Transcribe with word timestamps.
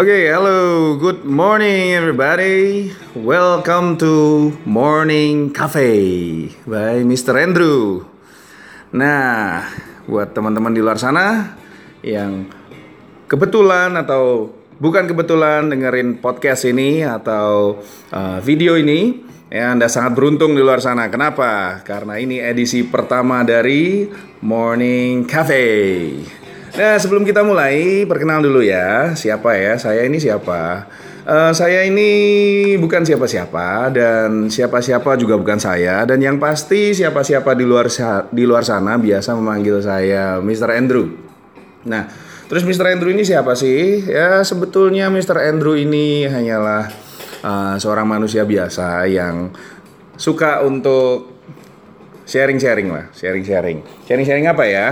Okay, 0.00 0.32
hello, 0.32 0.96
good 0.96 1.28
morning 1.28 1.92
everybody. 1.92 2.88
Welcome 3.12 4.00
to 4.00 4.48
Morning 4.64 5.52
Cafe 5.52 5.92
by 6.64 7.04
Mr. 7.04 7.36
Andrew. 7.36 8.08
Nah, 8.96 9.60
buat 10.08 10.32
teman-teman 10.32 10.72
di 10.72 10.80
luar 10.80 10.96
sana 10.96 11.52
yang 12.00 12.48
kebetulan 13.28 13.92
atau 14.00 14.48
bukan 14.80 15.04
kebetulan 15.04 15.68
dengerin 15.68 16.16
podcast 16.16 16.64
ini 16.64 17.04
atau 17.04 17.84
uh, 18.08 18.40
video 18.40 18.80
ini, 18.80 19.20
ya 19.52 19.76
Anda 19.76 19.92
sangat 19.92 20.16
beruntung 20.16 20.56
di 20.56 20.64
luar 20.64 20.80
sana. 20.80 21.12
Kenapa? 21.12 21.84
Karena 21.84 22.16
ini 22.16 22.40
edisi 22.40 22.88
pertama 22.88 23.44
dari 23.44 24.08
Morning 24.40 25.28
Cafe. 25.28 25.68
Nah, 26.80 26.96
sebelum 26.96 27.28
kita 27.28 27.44
mulai, 27.44 28.08
perkenalan 28.08 28.48
dulu 28.48 28.64
ya. 28.64 29.12
Siapa 29.12 29.52
ya? 29.52 29.76
Saya 29.76 30.08
ini 30.08 30.16
siapa? 30.16 30.88
Uh, 31.28 31.52
saya 31.52 31.84
ini 31.84 32.08
bukan 32.80 33.04
siapa-siapa 33.04 33.92
dan 33.92 34.48
siapa-siapa 34.48 35.20
juga 35.20 35.36
bukan 35.36 35.60
saya 35.60 36.08
dan 36.08 36.16
yang 36.24 36.40
pasti 36.40 36.96
siapa-siapa 36.96 37.52
di 37.52 37.68
luar 37.68 37.92
di 38.32 38.48
luar 38.48 38.64
sana 38.64 38.96
biasa 38.96 39.36
memanggil 39.36 39.84
saya 39.84 40.40
Mr. 40.40 40.80
Andrew. 40.80 41.20
Nah, 41.84 42.08
terus 42.48 42.64
Mr. 42.64 42.96
Andrew 42.96 43.12
ini 43.12 43.28
siapa 43.28 43.52
sih? 43.52 44.00
Ya, 44.08 44.40
sebetulnya 44.40 45.12
Mr. 45.12 45.36
Andrew 45.52 45.76
ini 45.76 46.24
hanyalah 46.24 46.88
uh, 47.44 47.76
seorang 47.76 48.08
manusia 48.08 48.48
biasa 48.48 49.04
yang 49.04 49.52
suka 50.16 50.64
untuk 50.64 51.44
sharing-sharing 52.24 52.88
lah, 52.88 53.12
sharing-sharing. 53.12 53.84
Sharing-sharing 54.08 54.48
apa 54.48 54.64
ya? 54.64 54.88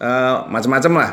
Uh, 0.00 0.48
macam-macam 0.48 0.92
lah. 0.96 1.10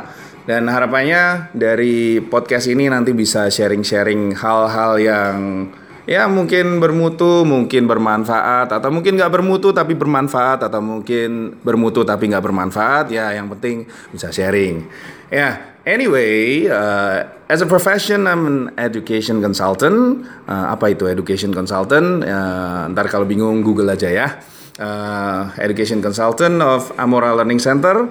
Dan 0.48 0.72
harapannya 0.72 1.52
dari 1.52 2.24
podcast 2.24 2.72
ini 2.72 2.88
nanti 2.88 3.12
bisa 3.12 3.52
sharing-sharing 3.52 4.32
hal-hal 4.32 4.96
yang 4.96 5.68
ya 6.08 6.24
mungkin 6.32 6.80
bermutu, 6.80 7.44
mungkin 7.44 7.84
bermanfaat, 7.84 8.72
atau 8.72 8.88
mungkin 8.88 9.20
nggak 9.20 9.28
bermutu 9.28 9.76
tapi 9.76 9.92
bermanfaat, 9.92 10.72
atau 10.72 10.80
mungkin 10.80 11.60
bermutu 11.60 12.08
tapi 12.08 12.32
nggak 12.32 12.40
bermanfaat. 12.40 13.12
Ya, 13.12 13.36
yang 13.36 13.52
penting 13.52 13.92
bisa 14.08 14.32
sharing. 14.32 14.88
Ya, 15.28 15.76
anyway, 15.84 16.64
uh, 16.72 17.28
as 17.52 17.60
a 17.60 17.68
profession, 17.68 18.24
I'm 18.24 18.48
an 18.48 18.58
education 18.80 19.44
consultant. 19.44 20.24
Uh, 20.48 20.72
apa 20.72 20.96
itu 20.96 21.12
education 21.12 21.52
consultant? 21.52 22.24
Uh, 22.24 22.88
ntar 22.96 23.12
kalau 23.12 23.28
bingung 23.28 23.60
Google 23.68 23.92
aja 23.92 24.08
ya. 24.08 24.40
Uh, 24.80 25.52
education 25.60 26.00
consultant 26.00 26.64
of 26.64 26.88
Amora 26.96 27.36
Learning 27.36 27.60
Center. 27.60 28.08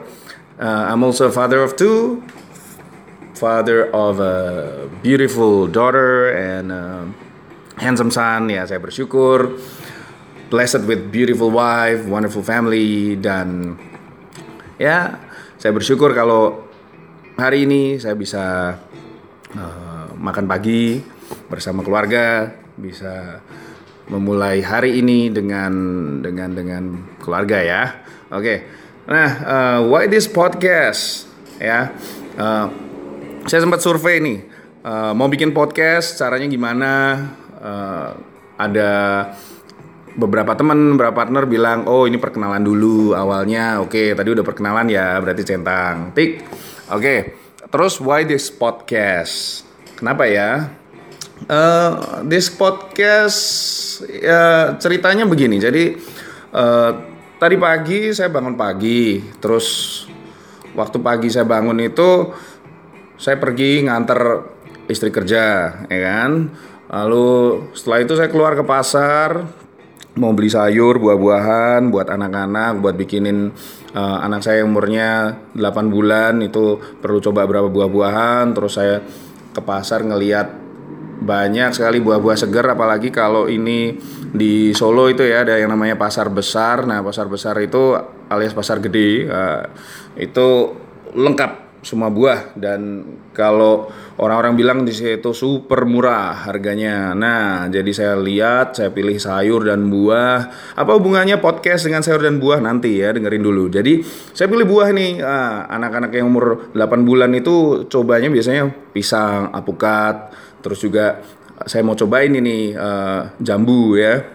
Uh, 0.56 0.88
I'm 0.88 1.04
also 1.04 1.28
a 1.28 1.34
father 1.34 1.60
of 1.60 1.76
two, 1.76 2.24
father 3.36 3.92
of 3.92 4.16
a 4.24 4.88
beautiful 5.04 5.68
daughter 5.68 6.32
and 6.32 6.72
a 6.72 7.12
handsome 7.76 8.08
son. 8.08 8.48
Ya, 8.48 8.64
saya 8.64 8.80
bersyukur. 8.80 9.60
Blessed 10.48 10.88
with 10.88 11.12
beautiful 11.12 11.52
wife, 11.52 12.08
wonderful 12.08 12.40
family, 12.40 13.20
dan 13.20 13.76
ya, 14.80 15.18
saya 15.60 15.74
bersyukur 15.74 16.14
kalau 16.14 16.70
hari 17.36 17.68
ini 17.68 17.98
saya 18.00 18.14
bisa 18.16 18.78
uh, 19.52 20.06
makan 20.16 20.46
pagi 20.48 21.02
bersama 21.50 21.82
keluarga, 21.84 22.48
bisa 22.78 23.44
memulai 24.08 24.62
hari 24.62 25.02
ini 25.02 25.28
dengan 25.28 25.74
dengan 26.22 26.50
dengan 26.54 26.82
keluarga 27.20 27.58
ya. 27.60 27.82
Oke. 28.32 28.40
Okay. 28.40 28.85
Nah, 29.06 29.30
uh, 29.46 29.78
why 29.86 30.10
this 30.10 30.26
podcast? 30.26 31.30
Ya, 31.62 31.94
uh, 32.34 32.66
saya 33.46 33.62
sempat 33.62 33.78
survei 33.78 34.18
nih, 34.18 34.42
uh, 34.82 35.14
mau 35.14 35.30
bikin 35.30 35.54
podcast, 35.54 36.18
caranya 36.18 36.50
gimana? 36.50 37.22
Uh, 37.62 38.18
ada 38.58 38.90
beberapa 40.18 40.58
teman, 40.58 40.98
beberapa 40.98 41.22
partner 41.22 41.46
bilang, 41.46 41.86
oh 41.86 42.10
ini 42.10 42.18
perkenalan 42.18 42.66
dulu 42.66 43.14
awalnya. 43.14 43.78
Oke, 43.78 44.10
tadi 44.18 44.26
udah 44.26 44.42
perkenalan 44.42 44.90
ya, 44.90 45.22
berarti 45.22 45.46
centang. 45.46 46.10
Tik. 46.10 46.42
Oke, 46.90 47.38
terus 47.70 48.02
why 48.02 48.26
this 48.26 48.50
podcast? 48.50 49.62
Kenapa 49.94 50.26
ya? 50.26 50.66
Uh, 51.46 52.26
this 52.26 52.50
podcast 52.50 53.38
ya 54.10 54.74
ceritanya 54.82 55.30
begini. 55.30 55.62
Jadi 55.62 55.94
uh, 56.50 57.15
tadi 57.46 57.62
pagi 57.62 58.10
saya 58.10 58.26
bangun 58.26 58.58
pagi, 58.58 59.22
terus 59.38 60.02
waktu 60.74 60.98
pagi 60.98 61.30
saya 61.30 61.46
bangun 61.46 61.78
itu 61.78 62.34
saya 63.14 63.38
pergi 63.38 63.86
nganter 63.86 64.42
istri 64.90 65.14
kerja, 65.14 65.70
ya 65.86 65.98
kan. 66.02 66.50
Lalu 66.90 67.30
setelah 67.70 68.02
itu 68.02 68.18
saya 68.18 68.26
keluar 68.34 68.58
ke 68.58 68.66
pasar 68.66 69.46
mau 70.18 70.34
beli 70.34 70.50
sayur, 70.50 70.98
buah-buahan 70.98 71.86
buat 71.94 72.10
anak-anak, 72.10 72.82
buat 72.82 72.98
bikinin 72.98 73.54
uh, 73.94 74.18
anak 74.26 74.42
saya 74.42 74.66
umurnya 74.66 75.38
8 75.54 75.86
bulan 75.86 76.42
itu 76.42 76.82
perlu 76.98 77.22
coba 77.22 77.46
berapa 77.46 77.70
buah-buahan, 77.70 78.58
terus 78.58 78.74
saya 78.74 79.06
ke 79.54 79.62
pasar 79.62 80.02
ngeliat 80.02 80.65
banyak 81.26 81.74
sekali 81.74 81.98
buah-buah 81.98 82.38
segar 82.38 82.70
apalagi 82.70 83.10
kalau 83.10 83.50
ini 83.50 83.98
di 84.30 84.70
Solo 84.70 85.10
itu 85.10 85.26
ya 85.26 85.42
ada 85.42 85.58
yang 85.58 85.74
namanya 85.74 85.98
pasar 85.98 86.30
besar 86.30 86.86
nah 86.86 87.02
pasar 87.02 87.26
besar 87.26 87.58
itu 87.58 87.98
alias 88.30 88.54
pasar 88.54 88.78
gede 88.78 89.26
uh, 89.26 89.66
itu 90.14 90.78
lengkap 91.18 91.66
semua 91.86 92.10
buah 92.10 92.58
dan 92.58 93.06
kalau 93.30 93.86
orang-orang 94.18 94.58
bilang 94.58 94.78
di 94.82 94.90
situ 94.90 95.30
super 95.30 95.86
murah 95.86 96.48
harganya. 96.50 97.14
Nah, 97.14 97.70
jadi 97.70 97.90
saya 97.94 98.14
lihat, 98.18 98.74
saya 98.74 98.90
pilih 98.90 99.14
sayur 99.22 99.62
dan 99.62 99.86
buah. 99.86 100.50
Apa 100.74 100.98
hubungannya 100.98 101.38
podcast 101.38 101.86
dengan 101.86 102.02
sayur 102.02 102.26
dan 102.26 102.42
buah 102.42 102.58
nanti 102.58 102.98
ya, 102.98 103.14
dengerin 103.14 103.44
dulu. 103.44 103.70
Jadi, 103.70 104.02
saya 104.34 104.50
pilih 104.50 104.66
buah 104.66 104.90
nih. 104.90 105.22
Ah, 105.22 105.70
anak-anak 105.70 106.10
yang 106.10 106.26
umur 106.26 106.74
8 106.74 107.06
bulan 107.06 107.30
itu 107.38 107.86
cobanya 107.86 108.32
biasanya 108.34 108.66
pisang, 108.90 109.54
apukat, 109.54 110.34
terus 110.66 110.82
juga 110.82 111.22
saya 111.62 111.86
mau 111.86 111.94
cobain 111.94 112.34
ini 112.34 112.74
uh, 112.74 113.30
jambu 113.38 113.94
ya. 113.94 114.26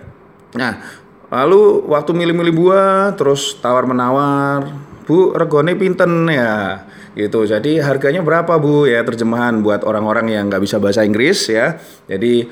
Nah, 0.55 0.79
lalu 1.27 1.83
waktu 1.91 2.15
milih-milih 2.15 2.55
buah 2.55 3.19
terus 3.19 3.59
tawar 3.59 3.83
menawar, 3.83 4.71
Bu, 5.03 5.35
regone 5.35 5.75
pinten 5.75 6.31
ya 6.31 6.87
gitu. 7.11 7.43
Jadi 7.43 7.83
harganya 7.83 8.23
berapa 8.23 8.55
Bu 8.55 8.87
ya 8.87 9.03
terjemahan 9.03 9.59
buat 9.59 9.83
orang-orang 9.83 10.31
yang 10.31 10.47
nggak 10.47 10.63
bisa 10.63 10.79
bahasa 10.79 11.03
Inggris 11.03 11.51
ya. 11.51 11.75
Jadi 12.07 12.47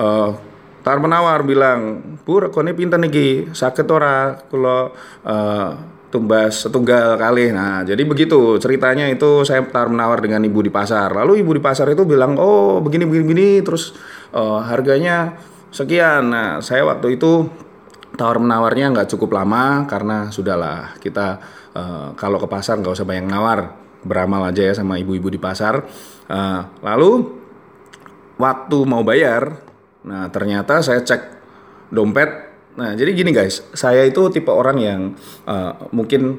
uh, 0.00 0.32
tawar 0.80 0.98
menawar 1.04 1.44
bilang, 1.44 2.00
Bu 2.24 2.40
regone 2.40 2.72
pinten 2.72 3.04
nih 3.04 3.52
sakit 3.52 3.86
ora 3.92 4.40
kalau 4.48 4.96
uh, 5.28 5.97
tumbas 6.08 6.64
setunggal 6.64 7.20
kali. 7.20 7.52
Nah, 7.52 7.84
jadi 7.84 8.00
begitu 8.04 8.56
ceritanya 8.56 9.08
itu 9.12 9.44
saya 9.44 9.60
tawar 9.68 9.92
menawar 9.92 10.18
dengan 10.24 10.40
ibu 10.44 10.64
di 10.64 10.72
pasar. 10.72 11.12
Lalu 11.12 11.44
ibu 11.44 11.52
di 11.52 11.62
pasar 11.62 11.92
itu 11.92 12.08
bilang, 12.08 12.36
"Oh, 12.40 12.80
begini 12.80 13.04
begini 13.04 13.24
begini 13.24 13.48
terus 13.60 13.92
uh, 14.32 14.64
harganya 14.64 15.36
sekian." 15.68 16.32
Nah, 16.32 16.64
saya 16.64 16.88
waktu 16.88 17.20
itu 17.20 17.48
tawar 18.16 18.40
menawarnya 18.40 18.90
nggak 18.96 19.08
cukup 19.14 19.36
lama 19.36 19.84
karena 19.84 20.32
sudahlah 20.32 20.96
kita 20.98 21.38
uh, 21.76 22.16
kalau 22.16 22.40
ke 22.40 22.48
pasar 22.48 22.80
nggak 22.80 22.96
usah 22.96 23.04
banyak 23.04 23.28
nawar, 23.28 23.76
beramal 24.00 24.48
aja 24.48 24.64
ya 24.64 24.72
sama 24.72 24.96
ibu-ibu 24.96 25.28
di 25.28 25.40
pasar. 25.40 25.84
Uh, 26.24 26.64
lalu 26.80 27.36
waktu 28.40 28.78
mau 28.88 29.04
bayar, 29.04 29.60
nah 30.08 30.32
ternyata 30.32 30.80
saya 30.80 31.04
cek 31.04 31.36
dompet 31.92 32.47
Nah, 32.78 32.94
jadi 32.94 33.10
gini 33.10 33.34
guys, 33.34 33.66
saya 33.74 34.06
itu 34.06 34.30
tipe 34.30 34.54
orang 34.54 34.78
yang 34.78 35.00
uh, 35.50 35.90
mungkin 35.90 36.38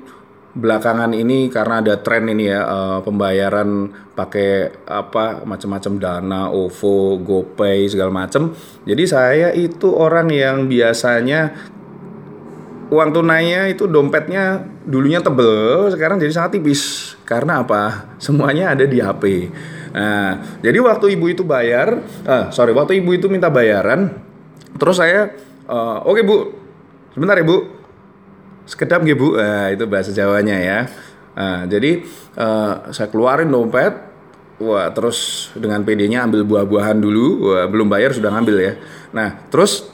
belakangan 0.55 1.11
ini 1.11 1.51
karena 1.51 1.83
ada 1.83 1.99
tren 1.99 2.25
ini 2.31 2.47
ya 2.47 2.63
uh, 2.63 2.99
pembayaran 3.03 3.91
pakai 4.15 4.71
apa 4.87 5.43
macam-macam 5.43 5.93
dana, 5.99 6.41
OVO, 6.47 7.19
GoPay 7.19 7.91
segala 7.91 8.23
macam. 8.23 8.55
Jadi 8.87 9.03
saya 9.03 9.51
itu 9.51 9.91
orang 9.91 10.31
yang 10.31 10.71
biasanya 10.71 11.51
uang 12.87 13.09
tunainya 13.11 13.67
itu 13.67 13.85
dompetnya 13.85 14.63
dulunya 14.87 15.19
tebel, 15.19 15.91
sekarang 15.91 16.23
jadi 16.23 16.31
sangat 16.31 16.55
tipis. 16.55 17.13
Karena 17.27 17.67
apa? 17.67 18.15
Semuanya 18.15 18.71
ada 18.71 18.87
di 18.87 19.03
HP. 19.03 19.51
Nah, 19.91 20.39
jadi 20.63 20.79
waktu 20.79 21.19
ibu 21.19 21.35
itu 21.35 21.43
bayar, 21.43 21.99
uh, 22.23 22.47
sorry, 22.49 22.71
waktu 22.71 23.03
ibu 23.03 23.11
itu 23.11 23.27
minta 23.27 23.51
bayaran, 23.51 24.07
terus 24.79 25.03
saya 25.03 25.35
Uh, 25.69 26.01
Oke 26.09 26.19
okay, 26.19 26.23
bu, 26.25 26.37
sebentar 27.13 27.37
ya 27.37 27.45
bu. 27.45 27.69
Sekedap 28.65 29.05
ya 29.05 29.13
bu, 29.13 29.37
uh, 29.37 29.69
itu 29.69 29.85
bahasa 29.85 30.09
Jawanya 30.09 30.57
ya. 30.57 30.79
Uh, 31.37 31.69
jadi 31.69 32.01
uh, 32.41 32.89
saya 32.89 33.13
keluarin 33.13 33.53
dompet, 33.53 33.93
wah 34.57 34.89
terus 34.89 35.49
dengan 35.53 35.85
PD-nya 35.85 36.25
ambil 36.25 36.41
buah-buahan 36.41 36.97
dulu, 36.97 37.53
wah, 37.53 37.69
belum 37.69 37.85
bayar 37.85 38.17
sudah 38.17 38.33
ngambil 38.33 38.57
ya. 38.57 38.73
Nah 39.13 39.45
terus 39.53 39.85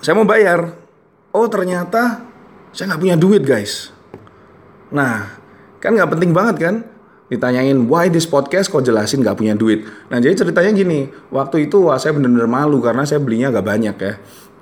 saya 0.00 0.16
mau 0.16 0.24
bayar, 0.24 0.72
oh 1.36 1.44
ternyata 1.52 2.24
saya 2.72 2.96
nggak 2.96 3.02
punya 3.04 3.16
duit 3.20 3.44
guys. 3.44 3.92
Nah 4.96 5.36
kan 5.76 5.92
nggak 5.92 6.08
penting 6.16 6.32
banget 6.32 6.56
kan? 6.56 6.76
ditanyain 7.26 7.90
why 7.90 8.06
this 8.06 8.26
podcast 8.26 8.70
kok 8.70 8.86
jelasin 8.86 9.22
nggak 9.22 9.38
punya 9.38 9.58
duit. 9.58 9.82
Nah 10.10 10.22
jadi 10.22 10.46
ceritanya 10.46 10.70
gini, 10.70 11.10
waktu 11.34 11.66
itu 11.66 11.90
wah 11.90 11.98
saya 11.98 12.14
bener-bener 12.14 12.46
malu 12.46 12.78
karena 12.78 13.02
saya 13.02 13.18
belinya 13.18 13.50
agak 13.50 13.66
banyak 13.66 13.96
ya. 13.98 14.14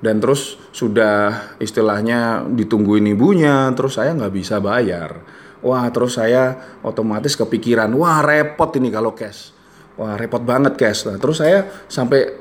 Dan 0.03 0.19
terus 0.19 0.59
sudah 0.75 1.55
istilahnya 1.57 2.45
ditungguin 2.51 3.15
ibunya, 3.15 3.71
terus 3.73 3.97
saya 3.97 4.11
nggak 4.13 4.33
bisa 4.35 4.59
bayar. 4.59 5.23
Wah 5.65 5.87
terus 5.89 6.19
saya 6.19 6.77
otomatis 6.85 7.33
kepikiran, 7.33 7.89
wah 7.97 8.21
repot 8.21 8.69
ini 8.77 8.93
kalau 8.93 9.15
cash. 9.17 9.49
Wah 9.95 10.19
repot 10.19 10.43
banget 10.43 10.77
cash. 10.77 11.07
Nah 11.09 11.17
terus 11.17 11.41
saya 11.41 11.65
sampai 11.89 12.37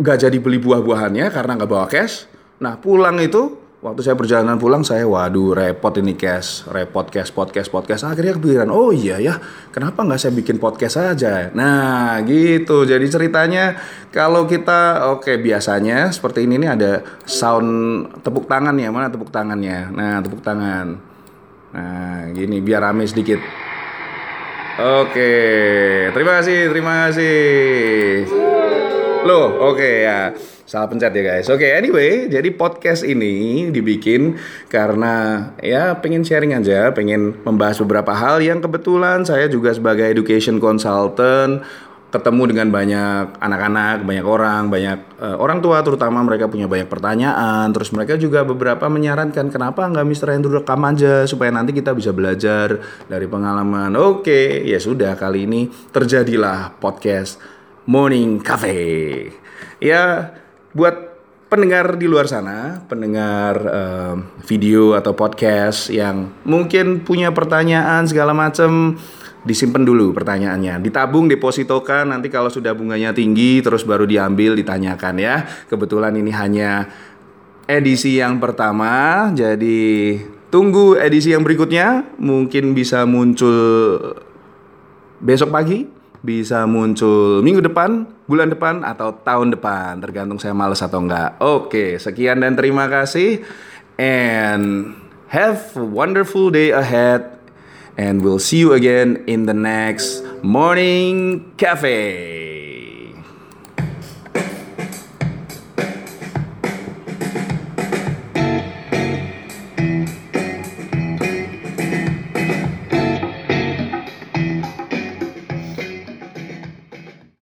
nggak 0.00 0.16
jadi 0.24 0.36
beli 0.40 0.56
buah-buahannya 0.62 1.26
karena 1.28 1.52
nggak 1.60 1.70
bawa 1.70 1.86
cash. 1.90 2.24
Nah 2.64 2.80
pulang 2.80 3.20
itu 3.20 3.60
waktu 3.80 4.00
saya 4.04 4.16
perjalanan 4.16 4.60
pulang 4.60 4.84
saya 4.84 5.08
waduh 5.08 5.56
repot 5.56 5.92
ini 5.96 6.12
cash, 6.12 6.68
repot 6.68 7.08
cash, 7.08 7.32
podcast, 7.32 7.72
podcast. 7.72 8.04
Akhirnya 8.04 8.36
kepikiran, 8.36 8.68
oh 8.68 8.92
iya 8.92 9.16
ya, 9.16 9.40
kenapa 9.72 10.04
nggak 10.04 10.20
saya 10.20 10.32
bikin 10.36 10.60
podcast 10.60 11.00
saja? 11.00 11.48
Nah 11.56 12.20
gitu. 12.28 12.84
Jadi 12.84 13.08
ceritanya 13.08 13.80
kalau 14.12 14.44
kita 14.44 15.08
oke 15.16 15.24
okay, 15.24 15.36
biasanya 15.40 16.12
seperti 16.12 16.44
ini 16.44 16.60
nih 16.60 16.70
ada 16.76 16.92
sound 17.24 17.68
tepuk 18.20 18.44
tangan 18.44 18.76
ya 18.76 18.92
mana 18.92 19.08
tepuk 19.08 19.32
tangannya? 19.32 19.88
Nah 19.88 20.20
tepuk 20.20 20.44
tangan. 20.44 21.00
Nah 21.72 22.28
gini 22.36 22.60
biar 22.60 22.84
rame 22.84 23.08
sedikit. 23.08 23.40
Oke, 24.80 25.32
terima 26.16 26.40
kasih, 26.40 26.72
terima 26.72 26.92
kasih. 27.04 28.39
Loh, 29.20 29.52
oke 29.68 29.76
okay, 29.76 30.08
ya. 30.08 30.32
Salah 30.64 30.88
pencet 30.88 31.12
ya 31.12 31.20
guys. 31.20 31.46
Oke, 31.52 31.66
okay, 31.66 31.70
anyway, 31.76 32.30
jadi 32.30 32.48
podcast 32.56 33.04
ini 33.04 33.68
dibikin 33.68 34.40
karena 34.72 35.44
ya 35.60 35.98
pengen 36.00 36.24
sharing 36.24 36.56
aja, 36.56 36.88
pengen 36.96 37.36
membahas 37.44 37.82
beberapa 37.84 38.16
hal 38.16 38.40
yang 38.40 38.64
kebetulan 38.64 39.28
saya 39.28 39.50
juga 39.50 39.76
sebagai 39.76 40.08
education 40.08 40.56
consultant 40.56 41.60
ketemu 42.10 42.42
dengan 42.50 42.68
banyak 42.72 43.38
anak-anak, 43.38 44.08
banyak 44.08 44.26
orang, 44.26 44.62
banyak 44.72 44.98
uh, 45.20 45.36
orang 45.38 45.62
tua 45.62 45.84
terutama 45.84 46.24
mereka 46.24 46.48
punya 46.48 46.64
banyak 46.64 46.88
pertanyaan. 46.88 47.70
Terus 47.76 47.92
mereka 47.92 48.16
juga 48.16 48.42
beberapa 48.42 48.88
menyarankan 48.88 49.52
kenapa 49.52 49.84
nggak 49.84 50.06
Mr. 50.06 50.32
Andrew 50.32 50.64
rekam 50.64 50.80
aja 50.88 51.28
supaya 51.28 51.52
nanti 51.52 51.76
kita 51.76 51.92
bisa 51.92 52.10
belajar 52.10 52.80
dari 53.04 53.26
pengalaman. 53.28 53.94
Oke, 54.00 54.64
ya 54.64 54.80
sudah 54.80 55.14
kali 55.14 55.44
ini 55.44 55.68
terjadilah 55.92 56.80
podcast 56.80 57.59
Morning 57.88 58.44
Cafe. 58.44 59.32
Ya, 59.80 60.36
buat 60.76 61.16
pendengar 61.48 61.96
di 61.96 62.04
luar 62.04 62.28
sana, 62.28 62.84
pendengar 62.86 63.54
uh, 63.64 64.14
video 64.44 64.92
atau 64.92 65.16
podcast 65.16 65.88
yang 65.88 66.28
mungkin 66.44 67.00
punya 67.02 67.32
pertanyaan 67.32 68.04
segala 68.04 68.36
macam, 68.36 69.00
disimpan 69.48 69.82
dulu 69.82 70.12
pertanyaannya, 70.12 70.78
ditabung, 70.84 71.26
depositokan. 71.26 72.12
Nanti 72.12 72.28
kalau 72.28 72.52
sudah 72.52 72.76
bunganya 72.76 73.16
tinggi, 73.16 73.64
terus 73.64 73.88
baru 73.88 74.04
diambil, 74.04 74.54
ditanyakan 74.60 75.14
ya. 75.16 75.48
Kebetulan 75.66 76.12
ini 76.20 76.30
hanya 76.36 76.84
edisi 77.64 78.20
yang 78.20 78.36
pertama, 78.38 79.32
jadi 79.32 80.20
tunggu 80.52 81.00
edisi 81.00 81.32
yang 81.32 81.40
berikutnya. 81.40 82.12
Mungkin 82.20 82.76
bisa 82.76 83.08
muncul 83.08 83.56
besok 85.24 85.48
pagi 85.48 85.99
bisa 86.20 86.68
muncul 86.68 87.40
minggu 87.40 87.64
depan, 87.64 88.04
bulan 88.28 88.52
depan, 88.52 88.84
atau 88.84 89.16
tahun 89.24 89.56
depan. 89.56 90.00
Tergantung 90.04 90.36
saya 90.36 90.52
males 90.52 90.84
atau 90.84 91.00
enggak. 91.00 91.40
Oke, 91.40 91.96
sekian 91.96 92.44
dan 92.44 92.56
terima 92.56 92.86
kasih. 92.86 93.44
And 94.00 94.96
have 95.32 95.76
a 95.76 95.84
wonderful 95.84 96.52
day 96.52 96.72
ahead. 96.72 97.40
And 98.00 98.24
we'll 98.24 98.40
see 98.40 98.64
you 98.64 98.72
again 98.72 99.24
in 99.28 99.44
the 99.44 99.56
next 99.56 100.24
Morning 100.40 101.44
Cafe. 101.60 102.59